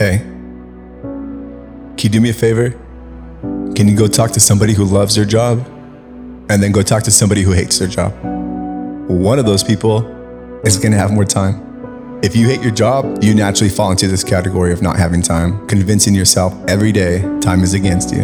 Hey, 0.00 0.20
can 0.20 1.98
you 1.98 2.08
do 2.08 2.22
me 2.22 2.30
a 2.30 2.32
favor? 2.32 2.70
Can 3.76 3.86
you 3.86 3.94
go 3.94 4.06
talk 4.06 4.30
to 4.30 4.40
somebody 4.40 4.72
who 4.72 4.86
loves 4.86 5.14
their 5.14 5.26
job 5.26 5.58
and 6.48 6.62
then 6.62 6.72
go 6.72 6.80
talk 6.80 7.02
to 7.02 7.10
somebody 7.10 7.42
who 7.42 7.52
hates 7.52 7.78
their 7.78 7.86
job? 7.86 8.14
One 9.10 9.38
of 9.38 9.44
those 9.44 9.62
people 9.62 10.06
is 10.64 10.78
gonna 10.78 10.96
have 10.96 11.12
more 11.12 11.26
time. 11.26 12.20
If 12.22 12.34
you 12.34 12.46
hate 12.46 12.62
your 12.62 12.70
job, 12.70 13.22
you 13.22 13.34
naturally 13.34 13.68
fall 13.68 13.90
into 13.90 14.08
this 14.08 14.24
category 14.24 14.72
of 14.72 14.80
not 14.80 14.96
having 14.96 15.20
time, 15.20 15.68
convincing 15.68 16.14
yourself 16.14 16.54
every 16.66 16.92
day 16.92 17.20
time 17.42 17.62
is 17.62 17.74
against 17.74 18.10
you. 18.10 18.22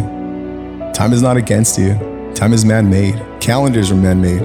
Time 0.95 1.13
is 1.13 1.21
not 1.21 1.37
against 1.37 1.77
you, 1.77 1.93
time 2.33 2.53
is 2.53 2.65
man 2.65 2.89
made. 2.89 3.23
Calendars 3.39 3.91
are 3.91 3.95
man 3.95 4.19
made. 4.19 4.41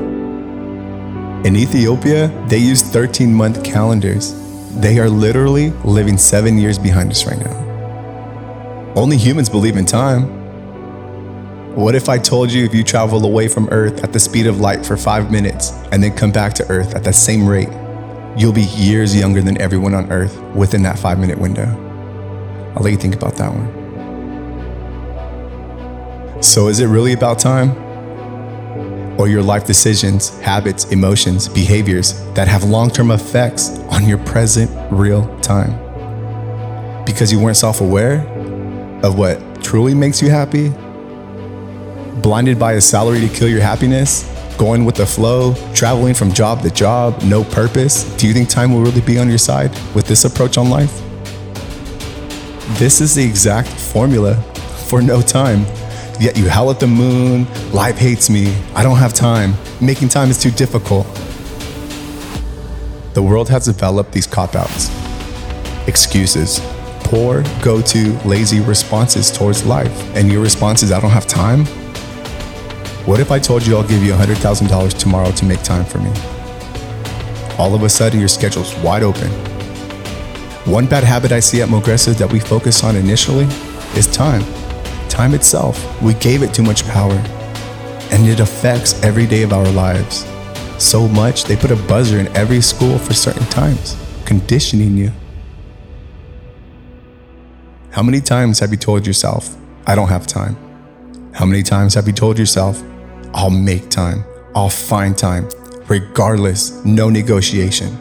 In 1.47 1.57
Ethiopia, 1.57 2.29
they 2.49 2.59
use 2.59 2.83
13 2.83 3.33
month 3.33 3.65
calendars. 3.65 4.42
They 4.75 4.99
are 4.99 5.11
literally 5.11 5.71
living 5.85 6.17
seven 6.17 6.57
years 6.57 6.79
behind 6.79 7.11
us 7.11 7.27
right 7.27 7.39
now. 7.39 8.93
Only 8.97 9.19
humans 9.19 9.51
believe 9.51 9.77
in 9.77 9.85
time. 9.85 10.41
What 11.77 11.95
if 11.95 12.09
I 12.09 12.17
told 12.17 12.51
you 12.51 12.65
if 12.65 12.75
you 12.75 12.83
travel 12.83 13.23
away 13.25 13.49
from 13.49 13.69
Earth 13.69 14.03
at 14.03 14.15
the 14.15 14.19
speed 14.19 14.47
of 14.47 14.61
light 14.61 14.85
for 14.85 14.97
five 14.97 15.31
minutes 15.31 15.73
and 15.93 16.03
then 16.03 16.17
come 16.17 16.33
back 16.33 16.55
to 16.55 16.67
Earth 16.71 16.95
at 16.95 17.05
the 17.05 17.13
same 17.13 17.47
rate, 17.47 17.69
you'll 18.35 18.55
be 18.55 18.63
years 18.63 19.15
younger 19.15 19.43
than 19.43 19.61
everyone 19.61 19.93
on 19.93 20.11
Earth 20.11 20.41
within 20.55 20.83
that 20.85 20.99
five 20.99 21.19
minute 21.19 21.39
window? 21.39 21.67
I'll 22.75 22.83
let 22.83 22.93
you 22.93 22.99
think 22.99 23.15
about 23.15 23.37
that 23.37 23.53
one. 23.53 23.83
So, 26.43 26.69
is 26.69 26.81
it 26.81 26.87
really 26.87 27.13
about 27.13 27.39
time? 27.39 27.92
Or 29.23 29.29
your 29.29 29.41
life 29.41 29.65
decisions, 29.65 30.37
habits, 30.41 30.87
emotions, 30.87 31.49
behaviors 31.49 32.21
that 32.35 32.49
have 32.49 32.65
long 32.65 32.91
term 32.91 33.13
effects 33.13 33.79
on 33.89 34.09
your 34.09 34.19
present 34.19 34.69
real 34.91 35.39
time? 35.39 35.71
Because 37.05 37.31
you 37.31 37.39
weren't 37.39 37.57
self 37.57 37.81
aware 37.81 38.27
of 39.05 39.17
what 39.17 39.63
truly 39.63 39.95
makes 39.95 40.21
you 40.21 40.29
happy? 40.29 40.71
Blinded 42.21 42.59
by 42.59 42.73
a 42.73 42.81
salary 42.81 43.21
to 43.21 43.29
kill 43.29 43.49
your 43.49 43.61
happiness? 43.61 44.25
Going 44.59 44.85
with 44.85 44.97
the 44.97 45.07
flow, 45.07 45.55
traveling 45.73 46.15
from 46.15 46.33
job 46.33 46.63
to 46.63 46.71
job, 46.71 47.23
no 47.23 47.45
purpose? 47.45 48.03
Do 48.17 48.27
you 48.27 48.35
think 48.35 48.49
time 48.49 48.73
will 48.73 48.83
really 48.83 49.03
be 49.03 49.19
on 49.19 49.29
your 49.29 49.39
side 49.39 49.71
with 49.95 50.09
this 50.09 50.25
approach 50.25 50.59
on 50.59 50.69
life? 50.69 51.01
This 52.81 53.01
is 53.01 53.15
the 53.15 53.23
exact 53.23 53.69
formula 53.69 54.35
for 54.89 55.01
no 55.01 55.23
time. 55.23 55.65
Yet 56.23 56.37
you 56.37 56.49
howl 56.49 56.71
at 56.71 56.79
the 56.79 56.87
moon, 56.87 57.49
life 57.73 57.99
hates 57.99 58.31
me, 58.31 58.55
I 58.77 58.85
don't 58.85 58.99
have 58.99 59.13
time, 59.13 59.55
making 59.81 60.09
time 60.09 60.31
is 60.31 60.41
too 60.41 60.53
difficult. 60.53 61.05
The 63.15 63.23
world 63.25 63.49
has 63.49 63.65
developed 63.65 64.13
these 64.13 64.29
cop 64.29 64.55
outs, 64.55 64.89
excuses, 65.89 66.61
poor, 67.01 67.43
go 67.61 67.83
to, 67.83 68.17
lazy 68.25 68.61
responses 68.61 69.33
towards 69.33 69.67
life. 69.67 69.93
And 70.15 70.31
your 70.31 70.41
response 70.41 70.85
is, 70.85 70.93
I 70.93 71.01
don't 71.01 71.11
have 71.11 71.27
time? 71.27 71.67
What 73.05 73.19
if 73.19 73.33
I 73.33 73.41
told 73.41 73.67
you 73.67 73.77
I'll 73.77 73.83
give 73.83 74.05
you 74.05 74.13
$100,000 74.13 74.97
tomorrow 74.97 75.33
to 75.33 75.45
make 75.45 75.65
time 75.65 75.85
for 75.85 75.99
me? 75.99 76.13
All 77.59 77.75
of 77.75 77.83
a 77.83 77.89
sudden, 77.89 78.21
your 78.21 78.29
schedule's 78.29 78.77
wide 78.77 79.03
open. 79.03 79.29
One 80.71 80.87
bad 80.87 81.03
habit 81.03 81.33
I 81.33 81.41
see 81.41 81.63
at 81.63 81.69
Mogressive 81.69 82.17
that 82.19 82.33
we 82.33 82.39
focus 82.39 82.85
on 82.85 82.95
initially 82.95 83.47
is 83.97 84.07
time. 84.07 84.45
Time 85.13 85.35
itself, 85.35 85.77
we 86.01 86.15
gave 86.15 86.43
it 86.43 86.55
too 86.55 86.63
much 86.63 86.87
power, 86.87 87.13
and 88.11 88.27
it 88.27 88.41
affects 88.41 88.99
every 89.03 89.27
day 89.27 89.43
of 89.43 89.53
our 89.53 89.69
lives. 89.73 90.27
So 90.79 91.07
much, 91.07 91.45
they 91.45 91.55
put 91.55 91.71
a 91.71 91.77
buzzer 91.77 92.19
in 92.19 92.29
every 92.35 92.63
school 92.63 92.97
for 92.97 93.13
certain 93.13 93.45
times, 93.49 93.95
conditioning 94.25 94.97
you. 94.97 95.13
How 97.91 98.03
many 98.03 98.23
times 98.23 98.61
have 98.61 98.71
you 98.71 98.79
told 98.79 99.07
yourself, 99.07 99.55
I 99.87 99.95
don't 99.95 100.09
have 100.09 100.27
time? 100.27 100.57
How 101.35 101.45
many 101.45 101.63
times 101.63 101.93
have 101.93 102.07
you 102.07 102.15
told 102.15 102.39
yourself, 102.39 102.83
I'll 103.35 103.51
make 103.51 103.91
time, 103.91 104.25
I'll 104.55 104.71
find 104.71 105.17
time, 105.17 105.47
regardless, 105.89 106.83
no 106.87 107.11
negotiation? 107.11 107.99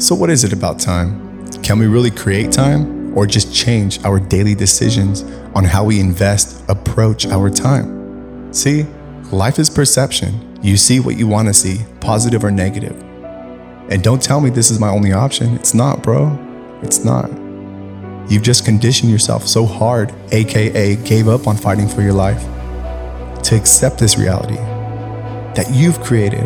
So, 0.00 0.14
what 0.14 0.30
is 0.30 0.42
it 0.42 0.54
about 0.54 0.80
time? 0.80 1.46
Can 1.62 1.78
we 1.78 1.86
really 1.86 2.10
create 2.10 2.50
time 2.50 2.99
or 3.14 3.26
just 3.26 3.54
change 3.54 4.02
our 4.04 4.20
daily 4.20 4.54
decisions 4.54 5.22
on 5.54 5.64
how 5.64 5.84
we 5.84 6.00
invest, 6.00 6.64
approach 6.68 7.26
our 7.26 7.50
time? 7.50 8.52
See, 8.52 8.84
life 9.32 9.58
is 9.58 9.70
perception. 9.70 10.58
You 10.62 10.76
see 10.76 11.00
what 11.00 11.16
you 11.16 11.26
want 11.26 11.48
to 11.48 11.54
see, 11.54 11.84
positive 12.00 12.44
or 12.44 12.50
negative. 12.50 13.00
And 13.90 14.02
don't 14.02 14.22
tell 14.22 14.40
me 14.40 14.50
this 14.50 14.70
is 14.70 14.78
my 14.78 14.88
only 14.88 15.12
option. 15.12 15.54
It's 15.54 15.74
not, 15.74 16.02
bro. 16.02 16.38
It's 16.82 17.04
not. 17.04 17.30
You've 18.30 18.42
just 18.42 18.64
conditioned 18.64 19.10
yourself 19.10 19.46
so 19.46 19.66
hard, 19.66 20.14
aka 20.30 20.94
gave 20.96 21.26
up 21.26 21.48
on 21.48 21.56
fighting 21.56 21.88
for 21.88 22.02
your 22.02 22.12
life, 22.12 22.42
to 23.42 23.56
accept 23.56 23.98
this 23.98 24.16
reality 24.16 24.56
that 25.56 25.68
you've 25.72 26.00
created. 26.00 26.44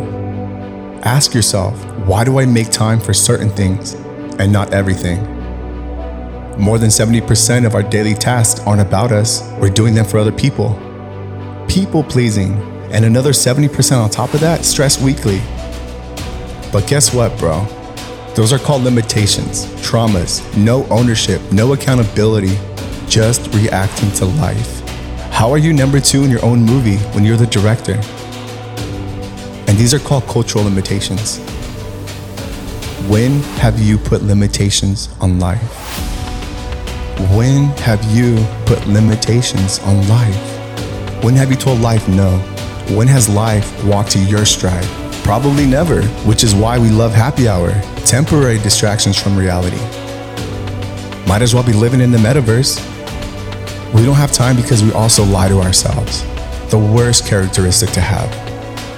Ask 1.03 1.35
yourself, 1.35 1.75
why 2.07 2.25
do 2.25 2.39
I 2.39 2.47
make 2.47 2.71
time 2.71 3.01
for 3.01 3.13
certain 3.13 3.51
things 3.51 3.93
and 4.39 4.51
not 4.51 4.73
everything? 4.73 5.34
More 6.59 6.79
than 6.79 6.89
70% 6.89 7.67
of 7.67 7.75
our 7.75 7.83
daily 7.83 8.15
tasks 8.15 8.61
aren't 8.61 8.81
about 8.81 9.11
us, 9.11 9.43
we're 9.61 9.71
doing 9.71 9.93
them 9.93 10.05
for 10.05 10.19
other 10.19 10.31
people. 10.31 10.79
People 11.69 12.05
pleasing, 12.05 12.53
and 12.93 13.05
another 13.05 13.31
70% 13.31 14.01
on 14.01 14.09
top 14.09 14.35
of 14.35 14.41
that, 14.41 14.65
stress 14.65 15.03
weekly. 15.03 15.41
But 16.73 16.87
guess 16.87 17.13
what, 17.13 17.37
bro? 17.41 17.67
Those 18.37 18.53
are 18.53 18.59
called 18.59 18.83
limitations, 18.83 19.67
traumas, 19.83 20.45
no 20.57 20.87
ownership, 20.87 21.41
no 21.51 21.73
accountability, 21.73 22.57
just 23.09 23.53
reacting 23.53 24.13
to 24.13 24.25
life. 24.25 24.81
How 25.33 25.51
are 25.51 25.59
you 25.59 25.73
number 25.73 25.99
two 25.99 26.23
in 26.23 26.31
your 26.31 26.45
own 26.45 26.61
movie 26.63 26.99
when 27.15 27.25
you're 27.25 27.37
the 27.37 27.49
director? 27.49 27.95
And 29.67 29.77
these 29.77 29.93
are 29.93 29.99
called 29.99 30.25
cultural 30.27 30.63
limitations. 30.63 31.39
When 33.09 33.41
have 33.59 33.81
you 33.81 33.99
put 33.99 34.23
limitations 34.23 35.09
on 35.21 35.41
life? 35.41 36.14
When 37.33 37.67
have 37.79 38.03
you 38.11 38.45
put 38.67 38.85
limitations 38.89 39.79
on 39.81 40.07
life? 40.09 40.35
When 41.23 41.35
have 41.37 41.49
you 41.49 41.57
told 41.57 41.81
life 41.81 42.09
no? 42.09 42.39
When 42.97 43.07
has 43.07 43.29
life 43.29 43.85
walked 43.85 44.11
to 44.13 44.19
your 44.19 44.45
stride? 44.45 44.85
Probably 45.23 45.65
never, 45.65 46.03
which 46.27 46.43
is 46.43 46.57
why 46.57 46.77
we 46.77 46.91
love 46.91 47.13
happy 47.13 47.49
hour, 47.49 47.73
temporary 48.05 48.59
distractions 48.59 49.17
from 49.17 49.37
reality. 49.37 49.79
Might 51.29 51.41
as 51.41 51.55
well 51.55 51.63
be 51.63 51.73
living 51.73 52.01
in 52.01 52.11
the 52.11 52.19
metaverse. 52.19 52.83
We 53.95 54.05
don't 54.05 54.17
have 54.17 54.33
time 54.33 54.57
because 54.57 54.83
we 54.83 54.93
also 54.93 55.25
lie 55.25 55.49
to 55.49 55.61
ourselves. 55.61 56.23
The 56.71 56.79
worst 56.79 57.29
characteristic 57.29 57.91
to 57.91 58.01
have. 58.01 58.29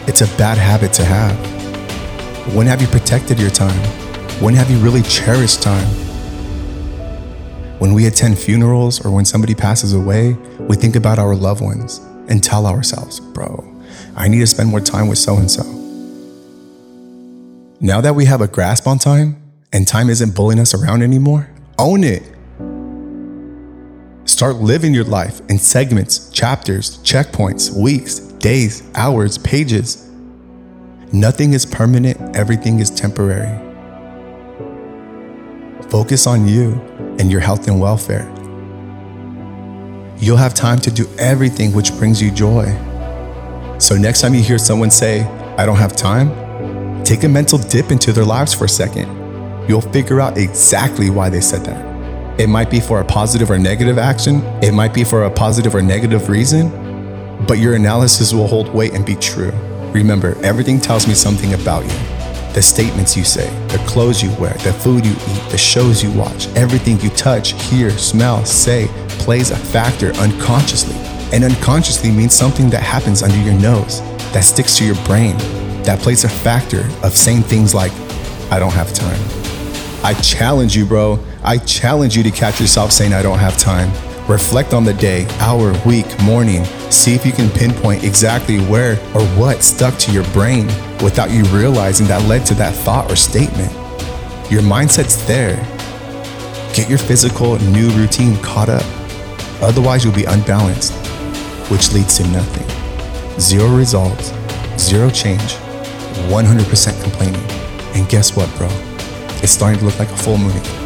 It's 0.08 0.22
a 0.22 0.38
bad 0.38 0.56
habit 0.56 0.94
to 0.94 1.04
have. 1.04 1.36
When 2.54 2.66
have 2.66 2.80
you 2.80 2.88
protected 2.88 3.38
your 3.38 3.50
time? 3.50 3.78
When 4.40 4.54
have 4.54 4.70
you 4.70 4.78
really 4.78 5.02
cherished 5.02 5.62
time? 5.62 6.05
When 7.78 7.92
we 7.92 8.06
attend 8.06 8.38
funerals 8.38 9.04
or 9.04 9.10
when 9.10 9.26
somebody 9.26 9.54
passes 9.54 9.92
away, 9.92 10.32
we 10.60 10.76
think 10.76 10.96
about 10.96 11.18
our 11.18 11.34
loved 11.34 11.60
ones 11.60 11.98
and 12.26 12.42
tell 12.42 12.66
ourselves, 12.66 13.20
bro, 13.20 13.70
I 14.16 14.28
need 14.28 14.38
to 14.38 14.46
spend 14.46 14.70
more 14.70 14.80
time 14.80 15.08
with 15.08 15.18
so 15.18 15.36
and 15.36 15.50
so. 15.50 15.62
Now 17.78 18.00
that 18.00 18.14
we 18.14 18.24
have 18.24 18.40
a 18.40 18.48
grasp 18.48 18.86
on 18.86 18.98
time 18.98 19.42
and 19.74 19.86
time 19.86 20.08
isn't 20.08 20.34
bullying 20.34 20.58
us 20.58 20.72
around 20.72 21.02
anymore, 21.02 21.50
own 21.78 22.02
it. 22.02 22.22
Start 24.26 24.56
living 24.56 24.94
your 24.94 25.04
life 25.04 25.42
in 25.50 25.58
segments, 25.58 26.30
chapters, 26.30 26.96
checkpoints, 26.98 27.70
weeks, 27.70 28.20
days, 28.20 28.82
hours, 28.94 29.36
pages. 29.36 30.10
Nothing 31.12 31.52
is 31.52 31.66
permanent, 31.66 32.34
everything 32.34 32.80
is 32.80 32.88
temporary. 32.88 33.62
Focus 35.90 36.26
on 36.26 36.48
you 36.48 36.80
and 37.18 37.30
your 37.30 37.40
health 37.40 37.68
and 37.68 37.80
welfare. 37.80 38.30
You'll 40.18 40.36
have 40.36 40.54
time 40.54 40.78
to 40.80 40.90
do 40.90 41.06
everything 41.18 41.72
which 41.72 41.92
brings 41.98 42.22
you 42.22 42.30
joy. 42.30 42.66
So, 43.78 43.96
next 43.96 44.22
time 44.22 44.34
you 44.34 44.42
hear 44.42 44.58
someone 44.58 44.90
say, 44.90 45.24
I 45.58 45.66
don't 45.66 45.76
have 45.76 45.94
time, 45.94 47.04
take 47.04 47.24
a 47.24 47.28
mental 47.28 47.58
dip 47.58 47.90
into 47.90 48.12
their 48.12 48.24
lives 48.24 48.54
for 48.54 48.64
a 48.64 48.68
second. 48.68 49.06
You'll 49.68 49.82
figure 49.82 50.20
out 50.20 50.38
exactly 50.38 51.10
why 51.10 51.28
they 51.28 51.40
said 51.40 51.64
that. 51.64 52.40
It 52.40 52.48
might 52.48 52.70
be 52.70 52.80
for 52.80 53.00
a 53.00 53.04
positive 53.04 53.50
or 53.50 53.58
negative 53.58 53.98
action, 53.98 54.42
it 54.62 54.72
might 54.72 54.94
be 54.94 55.04
for 55.04 55.24
a 55.24 55.30
positive 55.30 55.74
or 55.74 55.82
negative 55.82 56.28
reason, 56.28 56.70
but 57.46 57.58
your 57.58 57.74
analysis 57.74 58.32
will 58.32 58.46
hold 58.46 58.68
weight 58.74 58.94
and 58.94 59.04
be 59.04 59.16
true. 59.16 59.52
Remember, 59.92 60.36
everything 60.44 60.78
tells 60.78 61.06
me 61.06 61.14
something 61.14 61.54
about 61.54 61.84
you. 61.84 62.05
The 62.56 62.62
statements 62.62 63.14
you 63.14 63.22
say, 63.22 63.50
the 63.66 63.76
clothes 63.86 64.22
you 64.22 64.34
wear, 64.40 64.54
the 64.54 64.72
food 64.72 65.04
you 65.04 65.12
eat, 65.12 65.50
the 65.50 65.58
shows 65.58 66.02
you 66.02 66.10
watch, 66.12 66.48
everything 66.56 66.98
you 67.00 67.10
touch, 67.10 67.52
hear, 67.64 67.90
smell, 67.90 68.46
say 68.46 68.86
plays 69.18 69.50
a 69.50 69.56
factor 69.56 70.14
unconsciously. 70.14 70.96
And 71.34 71.44
unconsciously 71.44 72.10
means 72.10 72.32
something 72.32 72.70
that 72.70 72.82
happens 72.82 73.22
under 73.22 73.36
your 73.36 73.52
nose, 73.60 74.00
that 74.32 74.40
sticks 74.40 74.78
to 74.78 74.86
your 74.86 74.94
brain, 75.04 75.36
that 75.82 76.00
plays 76.00 76.24
a 76.24 76.30
factor 76.30 76.88
of 77.02 77.12
saying 77.12 77.42
things 77.42 77.74
like, 77.74 77.92
I 78.50 78.58
don't 78.58 78.72
have 78.72 78.90
time. 78.94 79.20
I 80.02 80.14
challenge 80.22 80.74
you, 80.74 80.86
bro. 80.86 81.22
I 81.44 81.58
challenge 81.58 82.16
you 82.16 82.22
to 82.22 82.30
catch 82.30 82.58
yourself 82.58 82.90
saying, 82.90 83.12
I 83.12 83.20
don't 83.20 83.38
have 83.38 83.58
time. 83.58 83.92
Reflect 84.28 84.74
on 84.74 84.82
the 84.82 84.92
day, 84.94 85.24
hour, 85.38 85.72
week, 85.86 86.06
morning. 86.22 86.64
See 86.90 87.14
if 87.14 87.24
you 87.24 87.30
can 87.30 87.48
pinpoint 87.48 88.02
exactly 88.02 88.58
where 88.58 88.94
or 89.14 89.24
what 89.38 89.62
stuck 89.62 89.96
to 90.00 90.10
your 90.10 90.24
brain 90.32 90.66
without 91.00 91.30
you 91.30 91.44
realizing 91.44 92.08
that 92.08 92.26
led 92.28 92.44
to 92.46 92.54
that 92.54 92.74
thought 92.74 93.08
or 93.08 93.14
statement. 93.14 93.72
Your 94.50 94.62
mindset's 94.62 95.24
there. 95.28 95.54
Get 96.74 96.88
your 96.88 96.98
physical 96.98 97.56
new 97.70 97.88
routine 97.90 98.36
caught 98.42 98.68
up. 98.68 98.84
Otherwise, 99.62 100.04
you'll 100.04 100.12
be 100.12 100.24
unbalanced, 100.24 100.92
which 101.70 101.92
leads 101.92 102.16
to 102.16 102.26
nothing. 102.30 102.66
Zero 103.38 103.68
results, 103.76 104.32
zero 104.76 105.08
change, 105.08 105.54
100% 106.28 107.02
complaining. 107.02 107.46
And 107.94 108.08
guess 108.08 108.34
what, 108.36 108.52
bro? 108.56 108.66
It's 109.40 109.52
starting 109.52 109.78
to 109.78 109.84
look 109.84 110.00
like 110.00 110.10
a 110.10 110.16
full 110.16 110.36
moon 110.36 110.56
again. 110.56 110.85